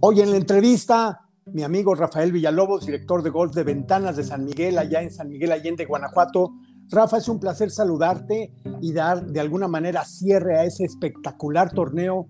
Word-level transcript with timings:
Hoy 0.00 0.20
en 0.20 0.30
la 0.30 0.36
entrevista, 0.36 1.22
mi 1.46 1.62
amigo 1.62 1.94
Rafael 1.94 2.30
Villalobos, 2.30 2.84
director 2.84 3.22
de 3.22 3.30
golf 3.30 3.54
de 3.54 3.64
Ventanas 3.64 4.16
de 4.16 4.24
San 4.24 4.44
Miguel, 4.44 4.76
allá 4.76 5.00
en 5.00 5.10
San 5.10 5.30
Miguel 5.30 5.52
Allende, 5.52 5.86
Guanajuato. 5.86 6.52
Rafa, 6.90 7.16
es 7.16 7.28
un 7.28 7.40
placer 7.40 7.70
saludarte 7.70 8.52
y 8.82 8.92
dar 8.92 9.24
de 9.24 9.40
alguna 9.40 9.68
manera 9.68 10.04
cierre 10.04 10.58
a 10.58 10.64
ese 10.64 10.84
espectacular 10.84 11.72
torneo 11.72 12.28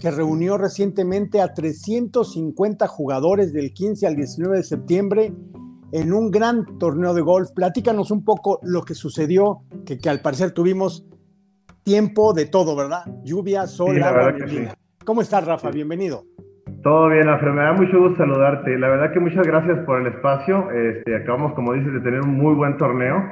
que 0.00 0.10
reunió 0.10 0.58
recientemente 0.58 1.40
a 1.40 1.54
350 1.54 2.88
jugadores 2.88 3.52
del 3.52 3.72
15 3.72 4.08
al 4.08 4.16
19 4.16 4.56
de 4.56 4.64
septiembre 4.64 5.32
en 5.92 6.12
un 6.12 6.32
gran 6.32 6.78
torneo 6.78 7.14
de 7.14 7.22
golf. 7.22 7.52
Platícanos 7.52 8.10
un 8.10 8.24
poco 8.24 8.58
lo 8.64 8.82
que 8.82 8.96
sucedió, 8.96 9.62
que, 9.86 9.98
al 10.10 10.20
parecer 10.20 10.50
tuvimos 10.50 11.06
tiempo 11.84 12.32
de 12.32 12.46
todo, 12.46 12.74
¿verdad? 12.74 13.04
Lluvia, 13.22 13.68
sol, 13.68 14.02
agua, 14.02 14.34
¿Cómo 15.04 15.22
estás, 15.22 15.44
Rafa? 15.44 15.70
Bienvenido. 15.70 16.24
Todo 16.84 17.08
bien, 17.08 17.26
Alfredo. 17.28 17.54
Me 17.54 17.62
da 17.62 17.72
mucho 17.72 17.98
gusto 17.98 18.18
saludarte. 18.18 18.78
La 18.78 18.90
verdad 18.90 19.10
que 19.10 19.18
muchas 19.18 19.46
gracias 19.46 19.78
por 19.86 20.02
el 20.02 20.06
espacio. 20.08 20.70
Este, 20.70 21.16
acabamos, 21.16 21.54
como 21.54 21.72
dices, 21.72 21.94
de 21.94 22.00
tener 22.00 22.20
un 22.20 22.34
muy 22.34 22.54
buen 22.54 22.76
torneo. 22.76 23.24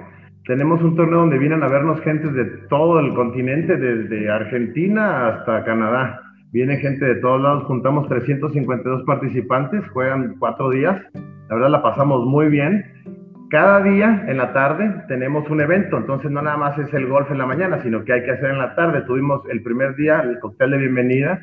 Tenemos 0.47 0.83
un 0.83 0.97
torneo 0.97 1.19
donde 1.19 1.37
vienen 1.37 1.63
a 1.63 1.69
vernos 1.69 2.01
gentes 2.01 2.33
de 2.33 2.47
todo 2.71 2.99
el 2.99 3.13
continente, 3.13 3.77
desde 3.77 4.31
Argentina 4.31 5.29
hasta 5.29 5.65
Canadá. 5.67 6.19
Viene 6.51 6.79
gente 6.79 7.05
de 7.05 7.17
todos 7.17 7.43
lados, 7.43 7.65
juntamos 7.65 8.09
352 8.09 9.05
participantes, 9.05 9.87
juegan 9.91 10.37
cuatro 10.39 10.71
días. 10.71 10.99
La 11.51 11.57
verdad 11.57 11.69
la 11.69 11.83
pasamos 11.83 12.25
muy 12.25 12.49
bien. 12.49 12.87
Cada 13.51 13.83
día 13.83 14.25
en 14.29 14.39
la 14.39 14.55
tarde 14.55 14.95
tenemos 15.09 15.49
un 15.51 15.61
evento, 15.61 15.99
entonces 15.99 16.31
no 16.31 16.41
nada 16.41 16.57
más 16.57 16.79
es 16.79 16.93
el 16.95 17.07
golf 17.07 17.31
en 17.31 17.37
la 17.37 17.45
mañana, 17.45 17.83
sino 17.83 18.03
que 18.03 18.15
hay 18.15 18.25
que 18.25 18.31
hacer 18.31 18.51
en 18.51 18.59
la 18.59 18.75
tarde. 18.75 19.03
Tuvimos 19.03 19.43
el 19.51 19.63
primer 19.63 19.95
día 19.95 20.21
el 20.21 20.39
cóctel 20.41 20.71
de 20.71 20.79
bienvenida, 20.79 21.39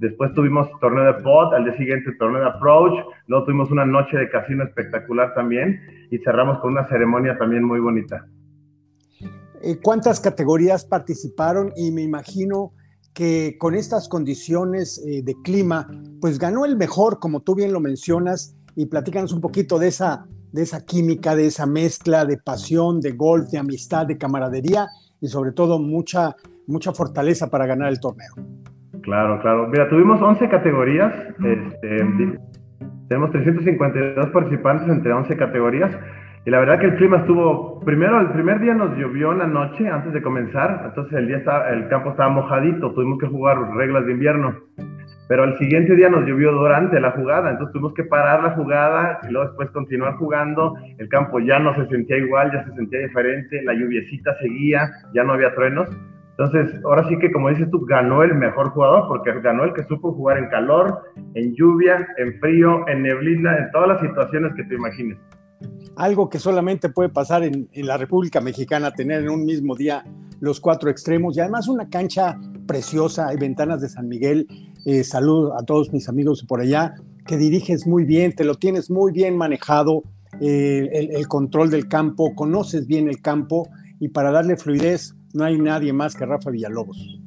después 0.00 0.32
tuvimos 0.34 0.68
torneo 0.80 1.04
de 1.04 1.22
pot, 1.22 1.52
al 1.52 1.64
día 1.64 1.76
siguiente 1.76 2.10
torneo 2.18 2.40
de 2.40 2.48
approach, 2.48 3.04
luego 3.26 3.44
tuvimos 3.44 3.70
una 3.70 3.84
noche 3.84 4.16
de 4.16 4.30
casino 4.30 4.64
espectacular 4.64 5.34
también 5.34 5.78
y 6.10 6.18
cerramos 6.18 6.58
con 6.58 6.72
una 6.72 6.88
ceremonia 6.88 7.36
también 7.38 7.62
muy 7.62 7.80
bonita. 7.80 8.26
Eh, 9.62 9.78
¿Cuántas 9.82 10.18
categorías 10.20 10.86
participaron? 10.86 11.72
Y 11.76 11.92
me 11.92 12.02
imagino 12.02 12.72
que 13.12 13.56
con 13.58 13.74
estas 13.74 14.08
condiciones 14.08 15.04
eh, 15.06 15.22
de 15.22 15.34
clima, 15.42 15.86
pues 16.20 16.38
ganó 16.38 16.64
el 16.64 16.76
mejor, 16.76 17.18
como 17.18 17.40
tú 17.40 17.54
bien 17.54 17.72
lo 17.72 17.80
mencionas, 17.80 18.56
y 18.74 18.86
platícanos 18.86 19.32
un 19.32 19.42
poquito 19.42 19.78
de 19.78 19.88
esa, 19.88 20.24
de 20.52 20.62
esa 20.62 20.86
química, 20.86 21.36
de 21.36 21.46
esa 21.46 21.66
mezcla 21.66 22.24
de 22.24 22.38
pasión, 22.38 23.00
de 23.00 23.12
golf, 23.12 23.50
de 23.50 23.58
amistad, 23.58 24.06
de 24.06 24.16
camaradería 24.16 24.88
y 25.20 25.28
sobre 25.28 25.52
todo 25.52 25.78
mucha, 25.78 26.34
mucha 26.66 26.92
fortaleza 26.92 27.50
para 27.50 27.66
ganar 27.66 27.90
el 27.90 28.00
torneo. 28.00 28.59
Claro, 29.02 29.40
claro. 29.40 29.68
Mira, 29.68 29.88
tuvimos 29.88 30.20
11 30.20 30.48
categorías, 30.48 31.12
este, 31.42 32.38
tenemos 33.08 33.30
352 33.32 34.30
participantes 34.30 34.88
entre 34.88 35.12
11 35.12 35.36
categorías 35.36 35.90
y 36.44 36.50
la 36.50 36.60
verdad 36.60 36.78
que 36.78 36.86
el 36.86 36.96
clima 36.96 37.18
estuvo, 37.18 37.80
primero 37.80 38.18
el 38.18 38.28
primer 38.30 38.60
día 38.60 38.74
nos 38.74 38.96
llovió 38.96 39.32
en 39.32 39.38
la 39.38 39.46
noche 39.46 39.88
antes 39.88 40.12
de 40.12 40.22
comenzar, 40.22 40.84
entonces 40.86 41.18
el 41.18 41.26
día 41.26 41.36
estaba, 41.36 41.68
el 41.68 41.88
campo 41.88 42.10
estaba 42.10 42.30
mojadito, 42.30 42.92
tuvimos 42.92 43.18
que 43.18 43.26
jugar 43.26 43.58
reglas 43.74 44.06
de 44.06 44.12
invierno. 44.12 44.56
Pero 45.28 45.44
al 45.44 45.56
siguiente 45.58 45.94
día 45.94 46.08
nos 46.08 46.26
llovió 46.26 46.50
durante 46.50 46.98
la 46.98 47.12
jugada, 47.12 47.50
entonces 47.50 47.72
tuvimos 47.72 47.94
que 47.94 48.04
parar 48.04 48.42
la 48.42 48.50
jugada 48.52 49.20
y 49.28 49.32
luego 49.32 49.48
después 49.48 49.70
continuar 49.70 50.14
jugando. 50.14 50.74
El 50.98 51.08
campo 51.08 51.38
ya 51.38 51.58
no 51.60 51.72
se 51.76 51.86
sentía 51.86 52.16
igual, 52.16 52.50
ya 52.52 52.64
se 52.64 52.72
sentía 52.72 53.00
diferente, 53.00 53.62
la 53.62 53.74
lluviecita 53.74 54.34
seguía, 54.38 54.90
ya 55.14 55.22
no 55.22 55.34
había 55.34 55.54
truenos. 55.54 55.88
Entonces, 56.40 56.80
ahora 56.84 57.06
sí 57.06 57.18
que 57.18 57.30
como 57.30 57.50
dices 57.50 57.70
tú, 57.70 57.84
ganó 57.84 58.22
el 58.22 58.34
mejor 58.34 58.70
jugador 58.70 59.08
porque 59.08 59.30
ganó 59.42 59.64
el 59.64 59.74
que 59.74 59.84
supo 59.84 60.14
jugar 60.14 60.38
en 60.38 60.48
calor, 60.48 61.02
en 61.34 61.54
lluvia, 61.54 62.08
en 62.16 62.40
frío, 62.40 62.88
en 62.88 63.02
neblina, 63.02 63.58
en 63.58 63.70
todas 63.72 63.88
las 63.88 64.00
situaciones 64.00 64.54
que 64.56 64.64
te 64.64 64.74
imagines. 64.74 65.18
Algo 65.96 66.30
que 66.30 66.38
solamente 66.38 66.88
puede 66.88 67.10
pasar 67.10 67.42
en, 67.42 67.68
la 67.74 67.98
República 67.98 68.40
Mexicana, 68.40 68.90
tener 68.90 69.20
en 69.20 69.28
un 69.28 69.44
mismo 69.44 69.76
día 69.76 70.02
los 70.40 70.60
cuatro 70.60 70.88
extremos 70.88 71.36
y 71.36 71.40
además 71.40 71.68
una 71.68 71.90
cancha 71.90 72.38
preciosa, 72.66 73.28
hay 73.28 73.36
ventanas 73.36 73.82
de 73.82 73.90
San 73.90 74.08
Miguel, 74.08 74.46
eh, 74.86 75.04
saludo 75.04 75.58
a 75.58 75.62
todos 75.66 75.92
mis 75.92 76.08
amigos 76.08 76.46
por 76.48 76.62
allá, 76.62 76.94
que 77.26 77.36
diriges 77.36 77.86
muy 77.86 78.06
bien, 78.06 78.34
te 78.34 78.44
lo 78.44 78.54
tienes 78.54 78.90
muy 78.90 79.12
bien 79.12 79.36
manejado, 79.36 80.04
eh, 80.40 81.10
el, 81.12 81.28
control 81.28 81.68
del 81.68 81.86
campo, 81.86 82.34
conoces 82.34 82.86
bien 82.86 83.08
el 83.08 83.20
campo 83.20 83.68
y 83.98 84.08
para 84.08 84.30
darle 84.30 84.56
fluidez 84.56 85.14
no 85.34 85.44
hay 85.44 85.58
nadie 85.58 85.92
más 85.92 86.16
que 86.16 86.26
Rafa 86.26 86.50
Villalobos. 86.50 87.20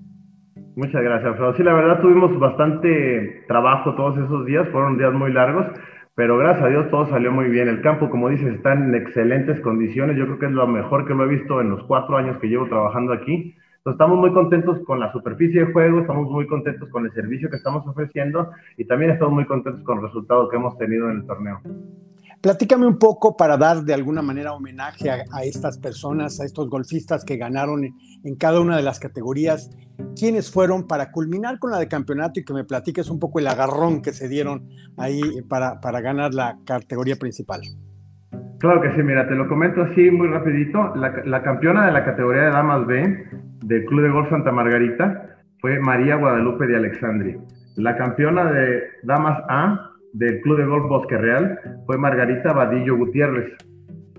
Muchas 0.76 1.04
gracias, 1.04 1.32
Alfredo. 1.32 1.56
Sí, 1.56 1.64
la 1.64 1.74
verdad 1.74 2.02
tuvimos 2.02 2.38
bastante 2.40 3.44
trabajo 3.48 3.96
todos 3.96 4.18
esos 4.18 4.46
días, 4.46 4.68
fueron 4.70 4.98
días 4.98 5.14
muy 5.14 5.32
largos 5.32 5.68
pero 6.16 6.38
gracias 6.38 6.66
a 6.66 6.70
Dios 6.70 6.92
todo 6.92 7.08
salió 7.08 7.32
muy 7.32 7.50
bien. 7.50 7.68
El 7.68 7.82
campo, 7.82 8.10
como 8.10 8.30
dices, 8.30 8.56
está 8.56 8.74
en 8.74 8.94
excelentes 8.94 9.60
condiciones. 9.62 10.16
Yo 10.16 10.26
creo 10.26 10.40
que 10.40 10.46
es 10.46 10.52
lo 10.52 10.68
mejor 10.68 11.08
que 11.08 11.16
lo 11.16 11.24
he 11.24 11.28
visto 11.28 11.60
en 11.60 11.72
los 11.72 11.84
cuatro 11.86 12.18
años 12.18 12.38
que 12.38 12.48
llevo 12.48 12.68
trabajando 12.68 13.14
aquí. 13.14 13.56
Entonces, 13.78 13.96
estamos 13.96 14.20
muy 14.20 14.32
contentos 14.32 14.80
con 14.86 15.00
la 15.00 15.12
superficie 15.12 15.66
de 15.66 15.74
juego, 15.74 16.02
estamos 16.02 16.30
muy 16.30 16.46
contentos 16.48 16.88
con 16.90 17.06
el 17.06 17.12
servicio 17.14 17.50
que 17.50 17.58
estamos 17.58 17.86
ofreciendo 17.88 18.52
y 18.78 18.86
también 18.86 19.12
estamos 19.12 19.34
muy 19.34 19.46
contentos 19.46 19.84
con 19.84 19.98
el 19.98 20.04
resultado 20.06 20.48
que 20.50 20.56
hemos 20.56 20.78
tenido 20.78 21.10
en 21.10 21.18
el 21.18 21.26
torneo. 21.26 21.60
Platícame 22.44 22.86
un 22.86 23.00
poco 23.00 23.38
para 23.38 23.56
dar 23.56 23.84
de 23.84 23.94
alguna 23.94 24.22
manera 24.22 24.52
homenaje 24.52 25.10
a, 25.10 25.44
estas 25.46 25.78
personas, 25.78 26.42
a 26.42 26.44
estos 26.44 26.70
golfistas 26.70 27.24
que 27.24 27.38
ganaron 27.38 27.86
en, 27.86 28.36
cada 28.36 28.60
una 28.60 28.76
de 28.76 28.84
las 28.84 29.00
categorías. 29.00 29.70
¿Quiénes 30.20 30.52
fueron 30.52 30.86
para 30.86 31.10
culminar 31.10 31.58
con 31.58 31.72
la 31.72 31.80
de 31.80 31.88
campeonato 31.88 32.42
y 32.42 32.44
que 32.44 32.54
me 32.54 32.66
platiques 32.66 33.10
un 33.10 33.18
poco 33.18 33.40
el 33.40 33.48
agarrón 33.48 34.02
que 34.02 34.12
se 34.12 34.28
dieron 34.28 34.68
ahí 34.98 35.22
para, 35.48 35.80
para 35.80 36.02
ganar 36.02 36.34
la 36.34 36.58
categoría 36.66 37.16
principal? 37.16 37.62
Claro 38.60 38.82
que 38.82 38.94
sí, 38.94 39.02
mira, 39.04 39.26
te 39.26 39.36
lo 39.36 39.48
comento 39.48 39.82
así 39.82 40.12
muy 40.12 40.28
rapidito. 40.28 40.94
La, 40.96 41.14
la, 41.24 41.44
campeona 41.44 41.86
de 41.86 41.94
la 41.94 42.04
categoría 42.04 42.42
de 42.42 42.52
Damas 42.52 42.86
B 42.86 43.26
del 43.64 43.86
Club 43.86 44.02
de 44.02 44.10
Golf 44.10 44.30
Santa 44.30 44.52
Margarita 44.52 45.38
fue 45.62 45.80
María 45.80 46.18
Guadalupe 46.18 46.68
de 46.68 46.76
Alexandri. 46.76 47.38
La 47.78 47.96
campeona 47.96 48.52
de 48.52 48.84
Damas 49.04 49.42
A 49.48 49.93
del 50.14 50.42
Club 50.42 50.58
de 50.58 50.66
Golf 50.66 50.88
Bosque 50.88 51.18
Real 51.18 51.60
fue 51.86 51.98
Margarita 51.98 52.54
Vadillo 52.54 52.98
Gutiérrez. 52.98 53.52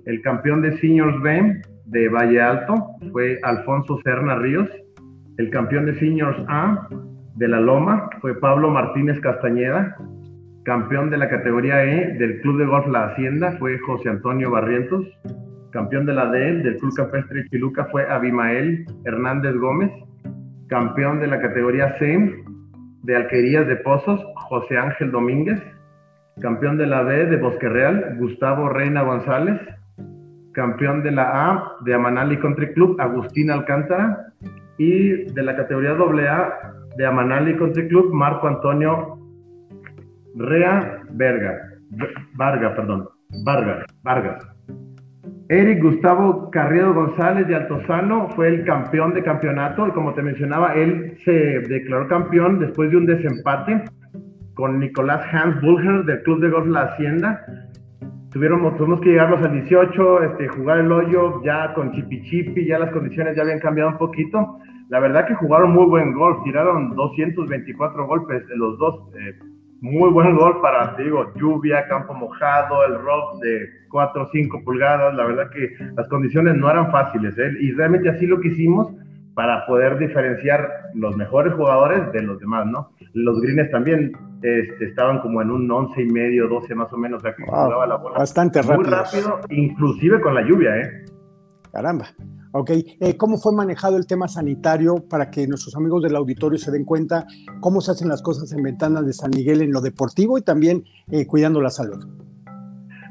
El 0.05 0.21
campeón 0.22 0.60
de 0.60 0.77
Seniors 0.78 1.21
B 1.22 1.62
de 1.87 2.09
Valle 2.09 2.41
Alto 2.41 2.75
fue 3.12 3.38
Alfonso 3.43 3.99
Serna 4.03 4.34
Ríos. 4.37 4.69
El 5.38 5.50
campeón 5.50 5.87
de 5.87 5.99
Seniors 5.99 6.37
A 6.49 6.88
de 7.37 7.49
La 7.49 7.60
Loma 7.60 8.10
fue 8.21 8.38
Pablo 8.41 8.71
Martínez 8.71 9.21
Castañeda. 9.21 9.97
Campeón 10.65 11.10
de 11.10 11.19
la 11.19 11.28
categoría 11.28 11.84
E 11.84 12.15
del 12.19 12.41
Club 12.41 12.59
de 12.59 12.66
Golf 12.66 12.87
La 12.88 13.06
Hacienda 13.06 13.56
fue 13.59 13.78
José 13.78 14.09
Antonio 14.09 14.50
Barrientos. 14.50 15.06
Campeón 15.71 16.06
de 16.06 16.15
la 16.15 16.31
D 16.31 16.62
del 16.62 16.77
Club 16.77 16.94
Campestre 16.94 17.44
Chiluca 17.50 17.87
fue 17.87 18.09
Abimael 18.09 18.84
Hernández 19.04 19.54
Gómez. 19.56 19.91
Campeón 20.69 21.21
de 21.21 21.28
la 21.28 21.41
categoría 21.41 21.97
C 21.99 22.34
de 23.03 23.16
Alquerías 23.16 23.66
de 23.69 23.77
Pozos, 23.77 24.21
José 24.49 24.78
Ángel 24.78 25.10
Domínguez 25.10 25.60
campeón 26.41 26.78
de 26.78 26.87
la 26.87 27.03
B 27.03 27.27
de 27.27 27.37
Bosque 27.37 27.69
Real, 27.69 28.17
Gustavo 28.19 28.69
Reina 28.69 29.03
González, 29.03 29.61
campeón 30.53 31.03
de 31.03 31.11
la 31.11 31.50
A 31.50 31.72
de 31.84 31.95
Amanali 31.95 32.39
Country 32.39 32.72
Club, 32.72 32.97
Agustín 33.00 33.50
Alcántara, 33.50 34.33
y 34.78 35.33
de 35.33 35.43
la 35.43 35.56
categoría 35.56 35.93
AA 35.93 36.72
de 36.97 37.06
Amanali 37.06 37.56
Country 37.56 37.89
Club, 37.89 38.12
Marco 38.12 38.49
Antonio 38.49 39.19
Rea 40.37 41.03
Verga, 41.11 41.54
Varga, 42.34 42.75
perdón, 42.75 43.09
Vargas, 43.45 43.84
Vargas. 44.03 44.54
Eric 45.48 45.83
Gustavo 45.83 46.51
Carriedo 46.51 46.95
González 46.95 47.47
de 47.47 47.54
Altozano 47.54 48.30
fue 48.30 48.48
el 48.48 48.65
campeón 48.65 49.13
de 49.13 49.22
campeonato. 49.22 49.87
Y 49.87 49.91
como 49.91 50.15
te 50.15 50.22
mencionaba, 50.22 50.75
él 50.75 51.19
se 51.25 51.33
declaró 51.33 52.09
campeón 52.09 52.59
después 52.59 52.91
de 52.91 52.97
un 52.97 53.07
desempate 53.07 53.84
con 54.54 54.78
Nicolás 54.78 55.27
Hans 55.33 55.60
Bulger 55.60 56.04
del 56.04 56.22
Club 56.22 56.41
de 56.41 56.51
Golf 56.51 56.66
La 56.68 56.83
Hacienda. 56.83 57.45
Tuvieron, 58.30 58.77
tuvimos 58.77 59.01
que 59.01 59.10
llegarlos 59.10 59.42
al 59.42 59.53
18, 59.53 60.22
este, 60.24 60.48
jugar 60.48 60.78
el 60.78 60.91
hoyo 60.91 61.42
ya 61.45 61.72
con 61.74 61.92
chipi 61.92 62.22
chipi, 62.22 62.66
ya 62.66 62.78
las 62.78 62.91
condiciones 62.91 63.36
ya 63.36 63.42
habían 63.42 63.60
cambiado 63.60 63.91
un 63.91 63.98
poquito. 63.98 64.59
La 64.89 64.98
verdad 65.01 65.27
que 65.27 65.34
jugaron 65.34 65.72
muy 65.72 65.86
buen 65.86 66.12
golf, 66.12 66.42
tiraron 66.45 66.95
224 66.95 68.06
golpes, 68.06 68.42
los 68.56 68.78
dos, 68.78 69.09
eh, 69.15 69.39
muy 69.80 70.10
buen 70.10 70.36
golf 70.36 70.56
para, 70.60 70.97
te 70.97 71.04
digo, 71.04 71.33
lluvia, 71.36 71.86
campo 71.89 72.15
mojado, 72.15 72.84
el 72.86 72.95
rock 72.95 73.41
de 73.41 73.68
4 73.91 74.22
o 74.22 74.27
5 74.27 74.62
pulgadas. 74.65 75.15
La 75.15 75.27
verdad 75.27 75.51
que 75.51 75.71
las 75.97 76.09
condiciones 76.09 76.56
no 76.56 76.71
eran 76.71 76.91
fáciles, 76.91 77.36
¿eh? 77.39 77.53
y 77.60 77.72
realmente 77.72 78.09
así 78.09 78.27
lo 78.27 78.41
que 78.41 78.48
hicimos 78.48 78.92
para 79.34 79.66
poder 79.66 79.98
diferenciar 79.98 80.69
los 80.95 81.16
mejores 81.16 81.54
jugadores 81.54 82.13
de 82.13 82.22
los 82.22 82.39
demás, 82.39 82.66
¿no? 82.66 82.91
Los 83.15 83.41
greens 83.41 83.71
también 83.71 84.13
este, 84.42 84.86
estaban 84.86 85.21
como 85.21 85.42
en 85.42 85.51
un 85.51 85.71
11 85.71 86.03
y 86.03 86.07
medio, 86.07 86.48
12 86.48 86.75
más 86.75 86.92
o 86.92 86.97
menos, 86.97 87.19
o 87.19 87.21
sea 87.22 87.34
que 87.34 87.45
la 87.45 87.77
bola 87.77 87.97
bastante 88.16 88.63
muy 88.63 88.84
rápido, 88.84 89.41
inclusive 89.51 90.21
con 90.21 90.34
la 90.34 90.42
lluvia, 90.42 90.77
¿eh? 90.77 91.04
Caramba. 91.72 92.07
Ok, 92.53 92.71
eh, 92.71 93.16
¿cómo 93.16 93.36
fue 93.36 93.53
manejado 93.53 93.97
el 93.97 94.07
tema 94.07 94.28
sanitario 94.28 95.04
para 95.10 95.28
que 95.28 95.48
nuestros 95.48 95.75
amigos 95.75 96.04
del 96.04 96.15
auditorio 96.15 96.57
se 96.57 96.71
den 96.71 96.84
cuenta 96.84 97.27
cómo 97.59 97.80
se 97.80 97.91
hacen 97.91 98.09
las 98.09 98.22
cosas 98.22 98.53
en 98.53 98.63
Ventanas 98.63 99.04
de 99.04 99.13
San 99.13 99.30
Miguel 99.34 99.60
en 99.60 99.72
lo 99.72 99.80
deportivo 99.80 100.39
y 100.39 100.42
también 100.42 100.84
eh, 101.10 101.27
cuidando 101.27 101.60
la 101.60 101.71
salud? 101.71 102.07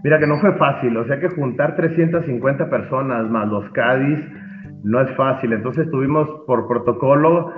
Mira 0.01 0.17
que 0.17 0.27
no 0.27 0.39
fue 0.39 0.55
fácil, 0.57 0.95
o 0.95 1.05
sea 1.07 1.19
que 1.19 1.27
juntar 1.27 1.75
350 1.75 2.69
personas 2.69 3.29
más 3.29 3.49
los 3.49 3.69
Cádiz 3.71 4.19
no 4.83 5.01
es 5.01 5.09
fácil, 5.15 5.53
entonces 5.53 5.89
tuvimos 5.89 6.29
por 6.45 6.67
protocolo 6.67 7.51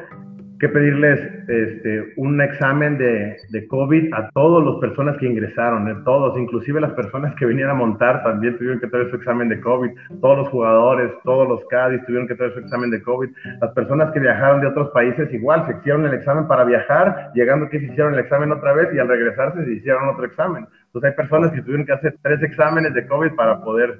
que 0.59 0.69
pedirles 0.69 1.19
este, 1.49 2.13
un 2.17 2.39
examen 2.41 2.97
de, 2.97 3.35
COVID 3.67 4.13
a 4.13 4.29
todas 4.29 4.65
las 4.65 4.75
personas 4.77 5.17
que 5.17 5.25
ingresaron, 5.25 5.89
¿eh? 5.89 5.95
todos, 6.05 6.37
inclusive 6.37 6.79
las 6.79 6.93
personas 6.93 7.35
que 7.35 7.45
venían 7.45 7.69
a 7.69 7.73
montar 7.73 8.23
también 8.23 8.57
tuvieron 8.57 8.79
que 8.79 8.87
traer 8.87 9.09
su 9.09 9.17
examen 9.17 9.49
de 9.49 9.59
COVID, 9.59 9.89
todos 10.21 10.37
los 10.37 10.49
jugadores, 10.49 11.11
todos 11.23 11.47
los 11.47 11.65
Cádiz 11.65 12.01
tuvieron 12.05 12.27
que 12.27 12.35
traer 12.35 12.53
su 12.53 12.59
examen 12.59 12.89
de 12.89 13.01
COVID, 13.01 13.29
las 13.61 13.71
personas 13.71 14.11
que 14.11 14.19
viajaron 14.19 14.61
de 14.61 14.67
otros 14.67 14.89
países 14.91 15.31
igual, 15.33 15.65
se 15.67 15.77
hicieron 15.77 16.05
el 16.05 16.13
examen 16.13 16.47
para 16.47 16.63
viajar, 16.63 17.31
llegando 17.33 17.65
aquí 17.65 17.79
se 17.79 17.85
hicieron 17.85 18.13
el 18.13 18.19
examen 18.19 18.51
otra 18.51 18.73
vez 18.73 18.87
y 18.93 18.99
al 18.99 19.07
regresarse 19.07 19.65
se 19.65 19.71
hicieron 19.71 20.07
otro 20.07 20.25
examen. 20.25 20.67
Entonces 20.85 21.11
hay 21.11 21.17
personas 21.17 21.51
que 21.51 21.61
tuvieron 21.61 21.85
que 21.85 21.93
hacer 21.93 22.15
tres 22.21 22.41
exámenes 22.43 22.93
de 22.93 23.05
COVID 23.07 23.35
para 23.35 23.61
poder 23.61 23.99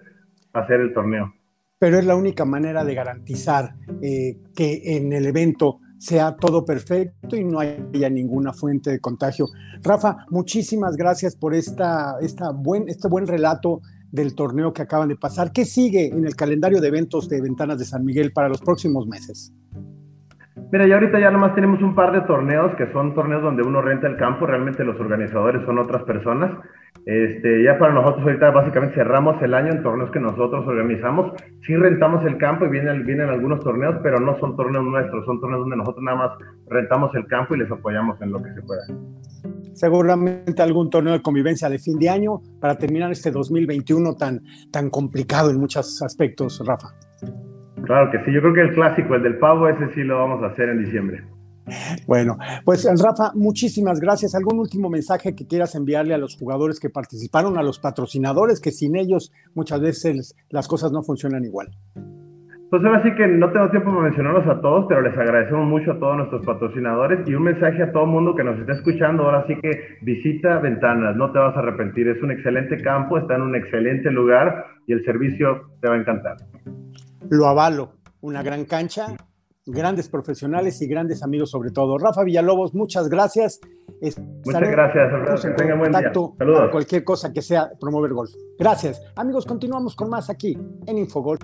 hacer 0.54 0.80
el 0.80 0.94
torneo. 0.94 1.34
Pero 1.80 2.00
es 2.00 2.06
la 2.06 2.16
única 2.16 2.46
manera 2.46 2.84
de 2.84 2.96
garantizar 2.96 3.76
eh, 4.02 4.38
que 4.56 4.98
en 4.98 5.14
el 5.14 5.26
evento 5.26 5.80
sea 5.98 6.36
todo 6.36 6.66
perfecto 6.66 7.36
y 7.36 7.44
no 7.44 7.60
haya 7.60 8.10
ninguna 8.10 8.54
fuente 8.54 8.92
de 8.92 9.00
contagio. 9.00 9.48
Rafa, 9.82 10.18
muchísimas 10.30 10.96
gracias 10.96 11.36
por 11.36 11.54
esta, 11.54 12.16
esta 12.22 12.52
buen, 12.52 12.88
este 12.90 13.08
buen 13.08 13.28
relato 13.28 13.82
del 14.12 14.36
torneo 14.36 14.74
que 14.74 14.82
acaban 14.82 15.10
de 15.10 15.16
pasar. 15.16 15.52
¿Qué 15.52 15.66
sigue 15.66 16.08
en 16.08 16.26
el 16.26 16.36
calendario 16.36 16.80
de 16.80 16.88
eventos 16.88 17.28
de 17.28 17.42
Ventanas 17.42 17.80
de 17.80 17.86
San 17.86 18.06
Miguel 18.06 18.32
para 18.32 18.50
los 18.50 18.62
próximos 18.62 19.08
meses? 19.08 19.54
Mira, 20.76 20.88
ya 20.88 20.96
ahorita 20.96 21.22
ya 21.22 21.32
nomás 21.32 21.56
tenemos 21.56 21.82
un 21.82 21.96
par 21.96 22.12
de 22.12 22.20
torneos 22.28 22.76
que 22.76 22.92
son 22.92 23.14
torneos 23.14 23.42
donde 23.42 23.64
uno 23.64 23.82
renta 23.82 24.08
el 24.08 24.18
campo, 24.18 24.46
realmente 24.46 24.84
los 24.84 25.00
organizadores 25.00 25.66
son 25.66 25.80
otras 25.80 26.04
personas. 26.04 26.52
Este, 27.06 27.64
ya 27.64 27.80
para 27.80 27.94
nosotros 27.94 28.26
ahorita 28.26 28.52
básicamente 28.52 28.96
cerramos 28.96 29.42
el 29.42 29.54
año 29.54 29.72
en 29.72 29.82
torneos 29.82 30.12
que 30.12 30.20
nosotros 30.20 30.68
organizamos. 30.68 31.32
Sí 31.66 31.78
rentamos 31.78 32.26
el 32.26 32.38
campo 32.38 32.66
y 32.66 32.72
vienen, 32.72 33.06
vienen 33.06 33.30
algunos 33.30 33.62
torneos, 33.62 33.96
pero 34.04 34.20
no 34.20 34.38
son 34.42 34.58
torneos 34.58 34.84
nuestros, 34.84 35.26
son 35.26 35.40
torneos 35.40 35.62
donde 35.62 35.78
nosotros 35.78 36.04
nada 36.04 36.18
más 36.18 36.32
rentamos 36.68 37.16
el 37.16 37.26
campo 37.28 37.56
y 37.56 37.60
les 37.60 37.72
apoyamos 37.72 38.22
en 38.22 38.34
lo 38.34 38.44
que 38.44 38.54
se 38.54 38.62
pueda. 38.62 38.84
Seguramente 39.72 40.62
algún 40.62 40.90
torneo 40.90 41.14
de 41.14 41.22
convivencia 41.22 41.70
de 41.70 41.80
fin 41.80 41.98
de 41.98 42.10
año 42.10 42.42
para 42.60 42.78
terminar 42.78 43.14
este 43.14 43.32
2021 43.32 44.14
tan, 44.16 44.42
tan 44.72 44.90
complicado 44.90 45.52
en 45.52 45.58
muchos 45.58 46.02
aspectos, 46.02 46.62
Rafa. 46.68 46.90
Claro 47.86 48.12
que 48.12 48.24
sí, 48.26 48.32
yo 48.32 48.42
creo 48.42 48.54
que 48.54 48.62
el 48.62 48.74
clásico, 48.74 49.16
el 49.16 49.24
del 49.24 49.38
pavo, 49.38 49.68
ese 49.68 49.94
sí 49.94 50.04
lo 50.04 50.18
vamos 50.18 50.44
a 50.44 50.48
hacer 50.48 50.70
en 50.70 50.84
diciembre. 50.84 51.24
Bueno, 52.06 52.38
pues 52.64 52.88
Rafa, 53.02 53.32
muchísimas 53.34 54.00
gracias. 54.00 54.36
¿Algún 54.36 54.60
último 54.60 54.90
mensaje 54.90 55.36
que 55.36 55.48
quieras 55.48 55.76
enviarle 55.76 56.14
a 56.14 56.18
los 56.18 56.38
jugadores 56.38 56.80
que 56.80 56.90
participaron, 56.90 57.58
a 57.58 57.64
los 57.64 57.80
patrocinadores, 57.80 58.62
que 58.62 58.72
sin 58.72 58.96
ellos 58.96 59.32
muchas 59.56 59.82
veces 59.82 60.36
las 60.50 60.68
cosas 60.68 60.92
no 60.92 61.02
funcionan 61.02 61.44
igual? 61.44 61.70
Pues 62.70 62.84
ahora 62.84 63.04
sí 63.04 63.12
que 63.16 63.28
no 63.28 63.52
tengo 63.52 63.70
tiempo 63.70 63.92
para 63.92 64.04
mencionarlos 64.04 64.48
a 64.48 64.60
todos, 64.60 64.86
pero 64.90 65.02
les 65.02 65.16
agradecemos 65.18 65.68
mucho 65.68 65.94
a 65.94 66.00
todos 66.00 66.18
nuestros 66.18 66.46
patrocinadores 66.46 67.20
y 67.28 67.34
un 67.34 67.44
mensaje 67.44 67.82
a 67.82 67.92
todo 67.92 68.04
el 68.04 68.10
mundo 68.10 68.36
que 68.36 68.44
nos 68.44 68.60
está 68.60 68.74
escuchando. 68.74 69.24
Ahora 69.24 69.46
sí 69.48 69.56
que 69.62 69.98
visita 70.02 70.60
Ventanas, 70.60 71.16
no 71.16 71.32
te 71.32 71.40
vas 71.40 71.56
a 71.56 71.60
arrepentir. 71.60 72.08
Es 72.08 72.22
un 72.22 72.32
excelente 72.32 72.82
campo, 72.82 73.18
está 73.18 73.36
en 73.36 73.44
un 73.44 73.56
excelente 73.56 74.12
lugar 74.12 74.66
y 74.88 74.94
el 74.94 75.06
servicio 75.06 75.70
te 75.80 75.88
va 75.88 75.96
a 75.96 76.00
encantar. 76.00 76.38
Lo 77.30 77.48
avalo, 77.48 77.94
una 78.22 78.44
gran 78.44 78.66
cancha 78.66 79.16
grandes 79.66 80.10
profesionales 80.10 80.82
y 80.82 80.88
grandes 80.88 81.24
amigos 81.24 81.50
sobre 81.50 81.72
todo. 81.72 81.98
Rafa 81.98 82.24
Villalobos, 82.24 82.74
muchas 82.74 83.10
gracias. 83.10 83.60
muchas 84.02 84.62
gracias, 84.62 85.14
Alfredo. 85.14 85.56
Que 85.56 85.74
buen 85.74 85.92
día. 85.92 86.12
Saludos. 86.38 86.72
cualquier 86.72 87.04
cosa 87.04 87.34
que 87.34 87.42
sea 87.42 87.72
promover 87.80 88.14
golf. 88.14 88.32
Gracias. 88.60 89.02
Amigos, 89.16 89.46
continuamos 89.46 89.96
con 89.96 90.10
más 90.10 90.30
aquí 90.30 90.58
en 90.86 90.98
Infogolf. 90.98 91.42